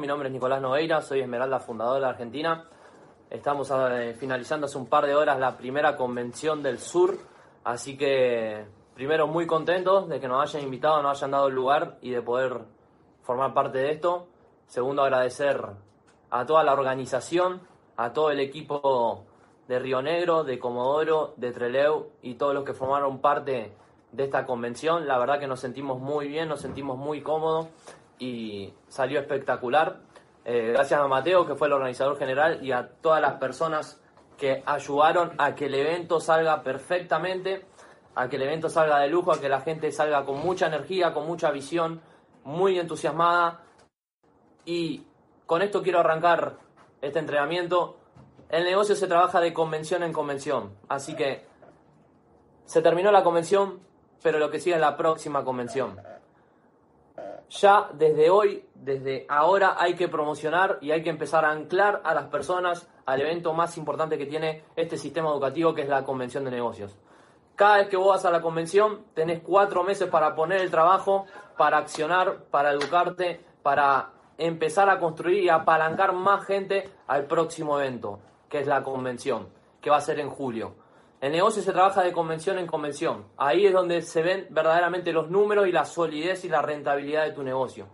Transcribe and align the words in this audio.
Mi 0.00 0.06
nombre 0.06 0.28
es 0.28 0.32
Nicolás 0.32 0.62
Noveira, 0.62 1.02
soy 1.02 1.20
Esmeralda, 1.20 1.60
fundador 1.60 1.96
de 1.96 2.00
la 2.00 2.08
Argentina. 2.08 2.64
Estamos 3.28 3.70
eh, 3.70 4.16
finalizando 4.18 4.64
hace 4.64 4.78
un 4.78 4.86
par 4.86 5.04
de 5.04 5.14
horas 5.14 5.38
la 5.38 5.58
primera 5.58 5.94
convención 5.94 6.62
del 6.62 6.78
sur, 6.78 7.18
así 7.64 7.98
que 7.98 8.64
primero 8.94 9.26
muy 9.26 9.46
contentos 9.46 10.08
de 10.08 10.18
que 10.18 10.26
nos 10.26 10.42
hayan 10.42 10.64
invitado, 10.64 11.02
nos 11.02 11.18
hayan 11.18 11.32
dado 11.32 11.48
el 11.48 11.54
lugar 11.54 11.98
y 12.00 12.12
de 12.12 12.22
poder 12.22 12.60
formar 13.20 13.52
parte 13.52 13.76
de 13.76 13.92
esto. 13.92 14.26
Segundo, 14.68 15.02
agradecer 15.02 15.62
a 16.30 16.46
toda 16.46 16.64
la 16.64 16.72
organización, 16.72 17.60
a 17.98 18.14
todo 18.14 18.30
el 18.30 18.40
equipo 18.40 19.26
de 19.68 19.78
Río 19.80 20.00
Negro, 20.00 20.44
de 20.44 20.58
Comodoro, 20.58 21.34
de 21.36 21.52
Treleu 21.52 22.08
y 22.22 22.36
todos 22.36 22.54
los 22.54 22.64
que 22.64 22.72
formaron 22.72 23.18
parte 23.18 23.74
de 24.12 24.24
esta 24.24 24.46
convención. 24.46 25.06
La 25.06 25.18
verdad 25.18 25.38
que 25.38 25.46
nos 25.46 25.60
sentimos 25.60 26.00
muy 26.00 26.26
bien, 26.26 26.48
nos 26.48 26.62
sentimos 26.62 26.96
muy 26.96 27.20
cómodos 27.20 27.66
y 28.20 28.72
salió 28.86 29.18
espectacular. 29.18 29.98
Eh, 30.44 30.70
gracias 30.72 31.00
a 31.00 31.08
Mateo, 31.08 31.46
que 31.46 31.56
fue 31.56 31.66
el 31.66 31.72
organizador 31.72 32.16
general, 32.16 32.64
y 32.64 32.70
a 32.70 32.88
todas 33.00 33.20
las 33.20 33.34
personas 33.34 34.00
que 34.38 34.62
ayudaron 34.64 35.32
a 35.38 35.54
que 35.54 35.66
el 35.66 35.74
evento 35.74 36.20
salga 36.20 36.62
perfectamente, 36.62 37.66
a 38.14 38.28
que 38.28 38.36
el 38.36 38.42
evento 38.42 38.68
salga 38.68 39.00
de 39.00 39.08
lujo, 39.08 39.32
a 39.32 39.40
que 39.40 39.48
la 39.48 39.60
gente 39.62 39.90
salga 39.90 40.24
con 40.24 40.38
mucha 40.40 40.66
energía, 40.66 41.12
con 41.12 41.26
mucha 41.26 41.50
visión, 41.50 42.00
muy 42.44 42.78
entusiasmada. 42.78 43.62
Y 44.64 45.06
con 45.46 45.62
esto 45.62 45.82
quiero 45.82 46.00
arrancar 46.00 46.56
este 47.00 47.18
entrenamiento. 47.18 47.96
El 48.48 48.64
negocio 48.64 48.94
se 48.96 49.06
trabaja 49.06 49.40
de 49.40 49.52
convención 49.52 50.02
en 50.02 50.12
convención, 50.12 50.74
así 50.88 51.14
que 51.14 51.46
se 52.64 52.82
terminó 52.82 53.12
la 53.12 53.22
convención, 53.22 53.80
pero 54.22 54.38
lo 54.38 54.50
que 54.50 54.58
sigue 54.58 54.74
es 54.74 54.80
la 54.80 54.96
próxima 54.96 55.44
convención 55.44 55.96
ya 57.50 57.90
desde 57.94 58.30
hoy, 58.30 58.64
desde 58.74 59.26
ahora 59.28 59.74
hay 59.78 59.94
que 59.94 60.08
promocionar 60.08 60.78
y 60.80 60.92
hay 60.92 61.02
que 61.02 61.10
empezar 61.10 61.44
a 61.44 61.50
anclar 61.50 62.00
a 62.04 62.14
las 62.14 62.26
personas 62.26 62.88
al 63.06 63.20
evento 63.20 63.52
más 63.52 63.76
importante 63.76 64.16
que 64.16 64.26
tiene 64.26 64.64
este 64.76 64.96
sistema 64.96 65.30
educativo, 65.30 65.74
que 65.74 65.82
es 65.82 65.88
la 65.88 66.04
convención 66.04 66.44
de 66.44 66.52
negocios. 66.52 66.96
Cada 67.56 67.78
vez 67.78 67.88
que 67.88 67.96
vos 67.96 68.08
vas 68.08 68.24
a 68.24 68.30
la 68.30 68.40
convención, 68.40 69.04
tenés 69.14 69.40
cuatro 69.40 69.82
meses 69.82 70.08
para 70.08 70.34
poner 70.34 70.60
el 70.60 70.70
trabajo, 70.70 71.26
para 71.58 71.78
accionar, 71.78 72.44
para 72.50 72.70
educarte, 72.70 73.40
para 73.62 74.12
empezar 74.38 74.88
a 74.88 74.98
construir 74.98 75.44
y 75.44 75.48
apalancar 75.48 76.14
más 76.14 76.46
gente 76.46 76.88
al 77.08 77.26
próximo 77.26 77.78
evento, 77.78 78.20
que 78.48 78.60
es 78.60 78.66
la 78.66 78.82
convención, 78.82 79.48
que 79.80 79.90
va 79.90 79.96
a 79.96 80.00
ser 80.00 80.20
en 80.20 80.30
julio. 80.30 80.74
El 81.20 81.32
negocio 81.32 81.62
se 81.62 81.72
trabaja 81.72 82.02
de 82.02 82.12
convención 82.12 82.58
en 82.58 82.66
convención. 82.66 83.26
Ahí 83.36 83.66
es 83.66 83.74
donde 83.74 84.00
se 84.00 84.22
ven 84.22 84.46
verdaderamente 84.48 85.12
los 85.12 85.30
números 85.30 85.68
y 85.68 85.72
la 85.72 85.84
solidez 85.84 86.46
y 86.46 86.48
la 86.48 86.62
rentabilidad 86.62 87.24
de 87.24 87.32
tu 87.32 87.42
negocio. 87.42 87.88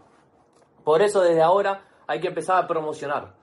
Por 0.84 1.02
eso 1.02 1.20
desde 1.22 1.42
ahora 1.42 1.82
hay 2.06 2.20
que 2.20 2.28
empezar 2.28 2.62
a 2.62 2.68
promocionar, 2.68 3.34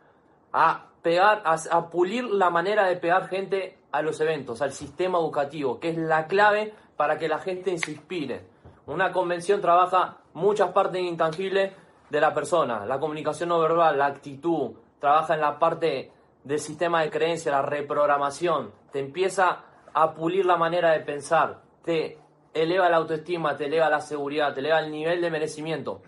a 0.54 0.86
pegar, 1.02 1.44
a, 1.44 1.90
pulir 1.90 2.24
la 2.24 2.50
manera 2.50 2.88
de 2.88 2.96
pegar 2.96 3.28
gente 3.28 3.78
a 3.92 4.02
los 4.02 4.22
eventos, 4.22 4.62
al 4.62 4.72
sistema 4.72 5.20
educativo, 5.20 5.82
que 5.82 5.90
es 5.90 5.98
la 5.98 6.28
clave 6.28 6.74
para 6.96 7.18
que 7.18 7.28
la 7.28 7.40
gente 7.40 7.78
se 7.78 7.92
inspire. 7.92 8.46
Una 8.86 9.12
convención 9.12 9.60
trabaja 9.60 10.20
muchas 10.34 10.72
partes 10.72 11.02
intangibles 11.02 11.74
de 12.10 12.22
la 12.22 12.34
persona, 12.34 12.86
la 12.86 13.00
comunicación 13.00 13.50
no 13.50 13.60
verbal, 13.60 13.98
la 13.98 14.06
actitud, 14.06 14.72
trabaja 15.00 15.34
en 15.34 15.42
la 15.42 15.60
parte 15.60 16.14
del 16.46 16.60
sistema 16.60 17.02
de 17.02 17.10
creencia, 17.10 17.52
la 17.52 17.62
reprogramación, 17.62 18.72
te 18.94 19.00
empieza 19.00 19.66
a 19.94 20.14
pulir 20.14 20.46
la 20.46 20.58
manera 20.58 20.92
de 20.92 21.00
pensar, 21.02 21.62
te 21.84 22.20
eleva 22.54 22.90
la 22.90 22.98
autoestima, 22.98 23.56
te 23.56 23.66
eleva 23.66 23.90
la 23.90 24.02
seguridad, 24.02 24.54
te 24.54 24.60
eleva 24.60 24.80
el 24.80 24.92
nivel 24.92 25.22
de 25.22 25.32
merecimiento. 25.32 26.02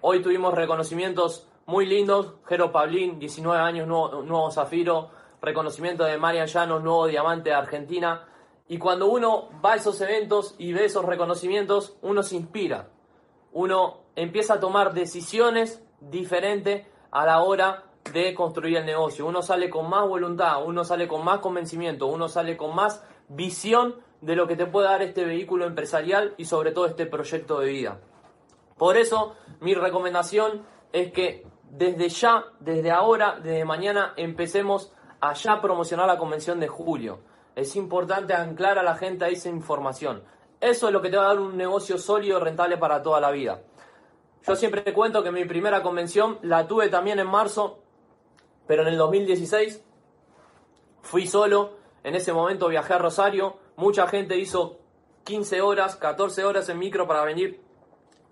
Hoy 0.00 0.22
tuvimos 0.22 0.54
reconocimientos 0.54 1.48
muy 1.66 1.86
lindos, 1.86 2.34
Jero 2.46 2.72
Pablín, 2.72 3.18
19 3.18 3.60
años, 3.60 3.86
nuevo, 3.86 4.50
zafiro, 4.50 5.10
reconocimiento 5.40 6.04
de 6.04 6.18
Marian 6.18 6.46
Llanos, 6.46 6.82
nuevo 6.82 7.06
diamante 7.06 7.50
de 7.50 7.56
Argentina. 7.56 8.26
Y 8.68 8.78
cuando 8.78 9.06
uno 9.06 9.48
va 9.64 9.74
a 9.74 9.76
esos 9.76 10.00
eventos 10.00 10.54
y 10.58 10.72
ve 10.72 10.86
esos 10.86 11.04
reconocimientos, 11.04 11.96
uno 12.02 12.22
se 12.22 12.36
inspira. 12.36 12.88
Uno 13.52 14.00
empieza 14.16 14.54
a 14.54 14.60
tomar 14.60 14.92
decisiones 14.92 15.84
diferentes 16.00 16.86
a 17.10 17.26
la 17.26 17.42
hora 17.42 17.84
de 18.12 18.34
construir 18.34 18.78
el 18.78 18.86
negocio. 18.86 19.26
Uno 19.26 19.42
sale 19.42 19.70
con 19.70 19.88
más 19.88 20.08
voluntad, 20.08 20.64
uno 20.64 20.84
sale 20.84 21.06
con 21.06 21.24
más 21.24 21.38
convencimiento, 21.38 22.06
uno 22.06 22.28
sale 22.28 22.56
con 22.56 22.74
más 22.74 23.04
visión 23.28 23.96
de 24.20 24.36
lo 24.36 24.46
que 24.46 24.56
te 24.56 24.66
puede 24.66 24.88
dar 24.88 25.02
este 25.02 25.24
vehículo 25.24 25.66
empresarial 25.66 26.34
y 26.36 26.44
sobre 26.44 26.72
todo 26.72 26.86
este 26.86 27.06
proyecto 27.06 27.60
de 27.60 27.70
vida. 27.70 28.00
Por 28.78 28.96
eso 28.96 29.34
mi 29.60 29.74
recomendación 29.74 30.62
es 30.92 31.12
que 31.12 31.46
desde 31.70 32.08
ya, 32.08 32.44
desde 32.60 32.90
ahora, 32.90 33.38
desde 33.42 33.64
mañana, 33.64 34.12
empecemos 34.16 34.92
a 35.20 35.32
ya 35.34 35.60
promocionar 35.60 36.06
la 36.06 36.18
convención 36.18 36.60
de 36.60 36.68
julio. 36.68 37.20
Es 37.54 37.76
importante 37.76 38.34
anclar 38.34 38.78
a 38.78 38.82
la 38.82 38.96
gente 38.96 39.24
a 39.24 39.28
esa 39.28 39.48
información. 39.48 40.22
Eso 40.60 40.86
es 40.86 40.92
lo 40.92 41.02
que 41.02 41.10
te 41.10 41.16
va 41.16 41.24
a 41.24 41.28
dar 41.28 41.40
un 41.40 41.56
negocio 41.56 41.98
sólido, 41.98 42.38
rentable 42.38 42.76
para 42.76 43.02
toda 43.02 43.20
la 43.20 43.30
vida. 43.30 43.62
Yo 44.46 44.56
siempre 44.56 44.82
te 44.82 44.92
cuento 44.92 45.22
que 45.22 45.30
mi 45.30 45.44
primera 45.44 45.82
convención 45.82 46.38
la 46.42 46.66
tuve 46.66 46.88
también 46.88 47.18
en 47.18 47.28
marzo, 47.28 47.80
pero 48.66 48.82
en 48.82 48.88
el 48.88 48.96
2016 48.96 49.84
fui 51.02 51.26
solo, 51.26 51.78
en 52.04 52.14
ese 52.14 52.32
momento 52.32 52.68
viajé 52.68 52.94
a 52.94 52.98
Rosario, 52.98 53.58
mucha 53.76 54.06
gente 54.06 54.36
hizo 54.36 54.78
15 55.24 55.60
horas, 55.60 55.96
14 55.96 56.44
horas 56.44 56.68
en 56.68 56.78
micro 56.78 57.06
para 57.06 57.24
venir 57.24 57.60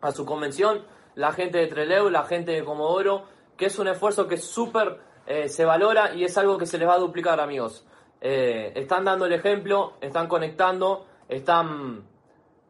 a 0.00 0.12
su 0.12 0.24
convención, 0.24 0.84
la 1.14 1.32
gente 1.32 1.58
de 1.58 1.66
Treleu, 1.66 2.08
la 2.10 2.24
gente 2.24 2.52
de 2.52 2.64
Comodoro, 2.64 3.24
que 3.56 3.66
es 3.66 3.78
un 3.78 3.88
esfuerzo 3.88 4.26
que 4.26 4.36
súper 4.36 5.00
eh, 5.26 5.48
se 5.48 5.64
valora 5.64 6.14
y 6.14 6.24
es 6.24 6.36
algo 6.38 6.58
que 6.58 6.66
se 6.66 6.78
les 6.78 6.88
va 6.88 6.94
a 6.94 6.98
duplicar, 6.98 7.40
amigos. 7.40 7.86
Eh, 8.20 8.72
están 8.74 9.04
dando 9.04 9.26
el 9.26 9.32
ejemplo, 9.32 9.94
están 10.00 10.28
conectando, 10.28 11.06
están, 11.28 12.04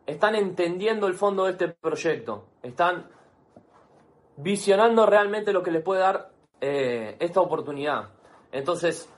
están 0.06 0.34
entendiendo 0.34 1.06
el 1.06 1.14
fondo 1.14 1.44
de 1.44 1.52
este 1.52 1.68
proyecto, 1.68 2.46
están 2.62 3.08
visionando 4.36 5.06
realmente 5.06 5.52
lo 5.52 5.62
que 5.62 5.70
les 5.70 5.82
puede 5.82 6.00
dar 6.00 6.30
eh, 6.60 7.16
esta 7.20 7.40
oportunidad. 7.40 8.10
Entonces, 8.52 9.08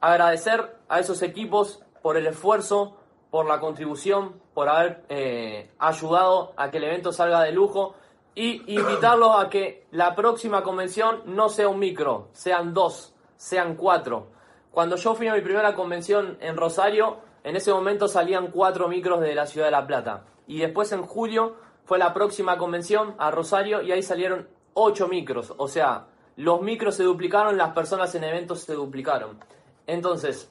agradecer 0.00 0.76
a 0.88 1.00
esos 1.00 1.22
equipos 1.22 1.82
por 2.02 2.16
el 2.16 2.26
esfuerzo, 2.26 2.96
por 3.30 3.46
la 3.46 3.60
contribución, 3.60 4.40
por 4.54 4.68
haber 4.68 5.04
eh, 5.08 5.70
ayudado 5.78 6.52
a 6.56 6.70
que 6.70 6.78
el 6.78 6.84
evento 6.84 7.12
salga 7.12 7.42
de 7.42 7.52
lujo 7.52 7.94
y 8.34 8.62
invitarlos 8.74 9.32
a 9.36 9.48
que 9.48 9.86
la 9.90 10.14
próxima 10.14 10.62
convención 10.62 11.22
no 11.26 11.48
sea 11.48 11.68
un 11.68 11.78
micro, 11.78 12.28
sean 12.32 12.74
dos, 12.74 13.14
sean 13.36 13.74
cuatro. 13.76 14.28
Cuando 14.70 14.96
yo 14.96 15.14
fui 15.14 15.26
a 15.28 15.34
mi 15.34 15.40
primera 15.40 15.74
convención 15.74 16.36
en 16.40 16.56
Rosario, 16.56 17.18
en 17.44 17.56
ese 17.56 17.72
momento 17.72 18.08
salían 18.08 18.48
cuatro 18.48 18.88
micros 18.88 19.20
de 19.20 19.34
la 19.34 19.46
ciudad 19.46 19.68
de 19.68 19.72
La 19.72 19.86
Plata. 19.86 20.24
Y 20.46 20.58
después 20.58 20.92
en 20.92 21.02
julio 21.02 21.56
fue 21.84 21.98
la 21.98 22.12
próxima 22.12 22.58
convención 22.58 23.14
a 23.18 23.30
Rosario 23.30 23.80
y 23.80 23.92
ahí 23.92 24.02
salieron 24.02 24.48
ocho 24.74 25.08
micros. 25.08 25.54
O 25.56 25.66
sea, 25.66 26.08
los 26.36 26.60
micros 26.60 26.94
se 26.94 27.04
duplicaron, 27.04 27.56
las 27.56 27.72
personas 27.72 28.14
en 28.14 28.24
eventos 28.24 28.60
se 28.60 28.74
duplicaron. 28.74 29.38
Entonces, 29.86 30.50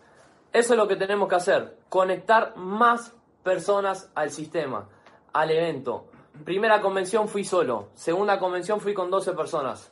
eso 0.54 0.74
es 0.74 0.78
lo 0.78 0.88
que 0.88 0.96
tenemos 0.96 1.28
que 1.28 1.36
hacer, 1.36 1.78
conectar 1.90 2.56
más 2.56 3.14
personas 3.44 4.12
al 4.16 4.32
sistema, 4.32 4.88
al 5.34 5.52
evento. 5.52 6.06
Primera 6.44 6.82
convención 6.82 7.28
fui 7.28 7.44
solo, 7.44 7.90
segunda 7.94 8.40
convención 8.40 8.80
fui 8.80 8.94
con 8.94 9.10
12 9.10 9.34
personas, 9.34 9.92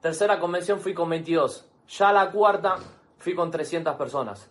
tercera 0.00 0.40
convención 0.40 0.80
fui 0.80 0.94
con 0.94 1.08
22, 1.08 1.68
ya 1.88 2.12
la 2.12 2.30
cuarta 2.30 2.76
fui 3.18 3.34
con 3.34 3.50
300 3.50 3.96
personas. 3.96 4.50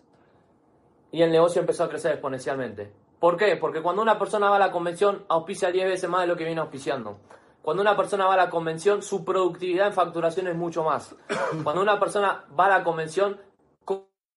Y 1.12 1.22
el 1.22 1.32
negocio 1.32 1.62
empezó 1.62 1.84
a 1.84 1.90
crecer 1.90 2.14
exponencialmente. 2.14 2.92
¿Por 3.20 3.38
qué? 3.38 3.56
Porque 3.56 3.82
cuando 3.82 4.02
una 4.02 4.20
persona 4.20 4.50
va 4.50 4.58
a 4.58 4.60
la 4.60 4.72
convención, 4.72 5.26
auspicia 5.30 5.72
10 5.72 5.88
veces 5.88 6.10
más 6.10 6.22
de 6.22 6.28
lo 6.28 6.36
que 6.36 6.44
viene 6.44 6.60
auspiciando. 6.60 7.20
Cuando 7.62 7.82
una 7.82 7.96
persona 7.96 8.26
va 8.26 8.34
a 8.34 8.38
la 8.38 8.50
convención, 8.50 9.02
su 9.02 9.24
productividad 9.24 9.88
en 9.88 9.94
facturación 9.94 10.48
es 10.48 10.56
mucho 10.56 10.84
más. 10.84 11.16
Cuando 11.64 11.82
una 11.82 12.00
persona 12.00 12.44
va 12.60 12.66
a 12.66 12.80
la 12.80 12.84
convención, 12.84 13.40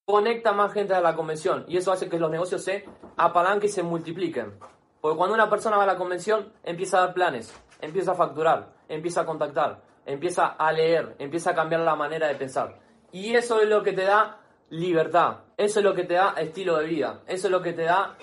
conecta 0.06 0.52
más 0.52 0.72
gente 0.72 0.94
a 0.94 1.00
la 1.00 1.16
convención 1.16 1.64
y 1.66 1.76
eso 1.76 1.90
hace 1.90 2.08
que 2.08 2.18
los 2.18 2.30
negocios 2.30 2.62
se 2.62 2.84
apalanquen 3.16 3.68
y 3.68 3.72
se 3.72 3.82
multipliquen. 3.82 4.54
Porque 5.00 5.16
cuando 5.16 5.34
una 5.34 5.50
persona 5.50 5.76
va 5.76 5.82
a 5.82 5.86
la 5.86 5.96
convención, 5.96 6.52
empieza 6.62 6.98
a 6.98 7.06
dar 7.06 7.14
planes, 7.14 7.52
empieza 7.80 8.12
a 8.12 8.14
facturar, 8.14 8.72
empieza 8.88 9.22
a 9.22 9.26
contactar, 9.26 9.82
empieza 10.06 10.46
a 10.46 10.72
leer, 10.72 11.16
empieza 11.18 11.50
a 11.50 11.54
cambiar 11.54 11.80
la 11.80 11.96
manera 11.96 12.28
de 12.28 12.36
pensar. 12.36 12.78
Y 13.10 13.34
eso 13.34 13.60
es 13.60 13.68
lo 13.68 13.82
que 13.82 13.92
te 13.92 14.04
da 14.04 14.38
libertad, 14.70 15.38
eso 15.56 15.80
es 15.80 15.84
lo 15.84 15.94
que 15.94 16.04
te 16.04 16.14
da 16.14 16.34
estilo 16.38 16.76
de 16.78 16.86
vida, 16.86 17.22
eso 17.26 17.48
es 17.48 17.50
lo 17.50 17.60
que 17.60 17.72
te 17.72 17.82
da 17.82 18.16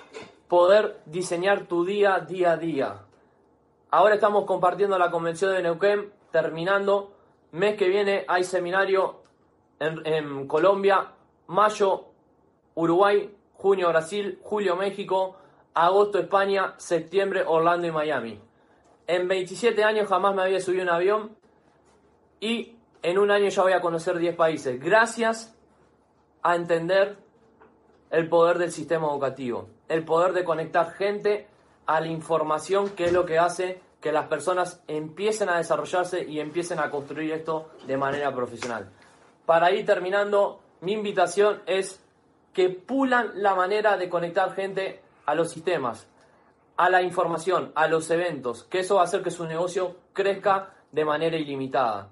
poder 0.48 1.00
diseñar 1.04 1.66
tu 1.66 1.84
día 1.84 2.18
día 2.20 2.52
a 2.52 2.56
día. 2.56 3.02
Ahora 3.90 4.14
estamos 4.14 4.46
compartiendo 4.46 4.98
la 4.98 5.10
convención 5.10 5.52
de 5.52 5.62
Neuquén, 5.62 6.12
terminando. 6.32 7.12
Mes 7.52 7.76
que 7.76 7.88
viene 7.88 8.24
hay 8.26 8.42
seminario 8.42 9.24
en, 9.78 10.46
Colombia, 10.46 11.12
mayo 11.46 12.06
Uruguay, 12.74 13.34
junio 13.54 13.88
Brasil, 13.88 14.38
julio 14.42 14.76
México, 14.76 15.36
agosto 15.74 16.18
España, 16.18 16.74
septiembre 16.76 17.44
Orlando 17.46 17.86
y 17.86 17.92
Miami. 17.92 18.40
En 19.06 19.28
27 19.28 19.84
años 19.84 20.08
jamás 20.08 20.34
me 20.34 20.42
había 20.42 20.60
subido 20.60 20.82
un 20.82 20.90
avión 20.90 21.36
y 22.40 22.76
en 23.02 23.18
un 23.18 23.30
año 23.30 23.48
ya 23.48 23.62
voy 23.62 23.72
a 23.72 23.80
conocer 23.80 24.18
10 24.18 24.34
países, 24.36 24.80
gracias 24.80 25.54
a 26.42 26.56
entender 26.56 27.16
el 28.10 28.28
poder 28.28 28.58
del 28.58 28.72
sistema 28.72 29.08
educativo, 29.08 29.68
el 29.88 30.04
poder 30.04 30.32
de 30.32 30.44
conectar 30.44 30.92
gente 30.92 31.48
a 31.86 32.00
la 32.00 32.06
información, 32.06 32.90
que 32.90 33.06
es 33.06 33.12
lo 33.12 33.26
que 33.26 33.38
hace 33.38 33.80
que 34.00 34.12
las 34.12 34.26
personas 34.26 34.82
empiecen 34.86 35.48
a 35.48 35.56
desarrollarse 35.56 36.24
y 36.24 36.40
empiecen 36.40 36.78
a 36.78 36.90
construir 36.90 37.32
esto 37.32 37.70
de 37.86 37.96
manera 37.96 38.34
profesional. 38.34 38.90
Para 39.46 39.70
ir 39.72 39.86
terminando, 39.86 40.60
mi 40.84 40.92
invitación 40.92 41.62
es 41.66 42.00
que 42.52 42.70
pulan 42.70 43.32
la 43.42 43.54
manera 43.54 43.96
de 43.96 44.08
conectar 44.08 44.54
gente 44.54 45.02
a 45.26 45.34
los 45.34 45.50
sistemas, 45.50 46.06
a 46.76 46.88
la 46.90 47.02
información, 47.02 47.72
a 47.74 47.88
los 47.88 48.10
eventos, 48.10 48.64
que 48.64 48.80
eso 48.80 48.96
va 48.96 49.02
a 49.02 49.04
hacer 49.04 49.22
que 49.22 49.30
su 49.30 49.46
negocio 49.46 49.96
crezca 50.12 50.74
de 50.92 51.04
manera 51.04 51.36
ilimitada. 51.36 52.10